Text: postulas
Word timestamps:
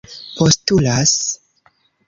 postulas 0.39 1.13